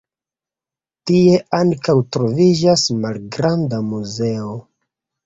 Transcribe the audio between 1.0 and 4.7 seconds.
Tie ankaŭ troviĝas malgranda muzeo.